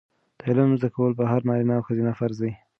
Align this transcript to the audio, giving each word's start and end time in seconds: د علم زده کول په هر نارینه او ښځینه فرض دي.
د 0.37 0.39
علم 0.47 0.69
زده 0.79 0.89
کول 0.95 1.11
په 1.19 1.23
هر 1.31 1.41
نارینه 1.47 1.73
او 1.77 1.85
ښځینه 1.87 2.11
فرض 2.19 2.37
دي. 2.43 2.51